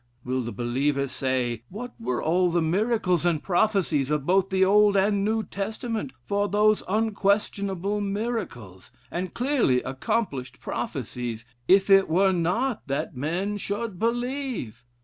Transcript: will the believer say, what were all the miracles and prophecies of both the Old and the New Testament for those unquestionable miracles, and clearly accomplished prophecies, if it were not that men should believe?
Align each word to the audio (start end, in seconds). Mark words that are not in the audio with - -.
will 0.25 0.41
the 0.41 0.51
believer 0.51 1.07
say, 1.07 1.61
what 1.69 1.93
were 1.99 2.23
all 2.23 2.49
the 2.49 2.59
miracles 2.59 3.23
and 3.23 3.43
prophecies 3.43 4.09
of 4.09 4.25
both 4.25 4.49
the 4.49 4.65
Old 4.65 4.97
and 4.97 5.17
the 5.27 5.31
New 5.31 5.43
Testament 5.43 6.11
for 6.25 6.47
those 6.49 6.81
unquestionable 6.87 8.01
miracles, 8.01 8.89
and 9.11 9.31
clearly 9.35 9.83
accomplished 9.83 10.59
prophecies, 10.59 11.45
if 11.67 11.87
it 11.91 12.09
were 12.09 12.31
not 12.33 12.87
that 12.87 13.15
men 13.15 13.57
should 13.57 13.99
believe? 13.99 14.83